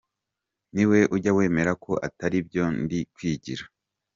Ni 0.73 0.83
we 0.89 0.99
ujya 1.15 1.31
wemera 1.37 1.71
ko 1.83 1.91
atari 2.07 2.35
ibyo 2.41 2.63
ndi 2.83 2.99
kwigira. 3.13 3.63